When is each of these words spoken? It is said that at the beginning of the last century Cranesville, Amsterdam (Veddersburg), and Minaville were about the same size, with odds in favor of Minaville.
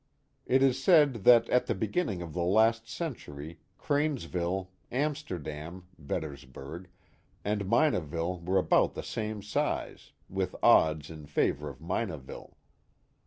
It 0.47 0.63
is 0.63 0.83
said 0.83 1.25
that 1.25 1.47
at 1.49 1.67
the 1.67 1.75
beginning 1.75 2.23
of 2.23 2.33
the 2.33 2.41
last 2.41 2.89
century 2.89 3.59
Cranesville, 3.77 4.69
Amsterdam 4.91 5.85
(Veddersburg), 6.03 6.87
and 7.45 7.65
Minaville 7.69 8.41
were 8.43 8.57
about 8.57 8.95
the 8.95 9.03
same 9.03 9.43
size, 9.43 10.11
with 10.27 10.55
odds 10.63 11.11
in 11.11 11.27
favor 11.27 11.69
of 11.69 11.77
Minaville. 11.81 12.57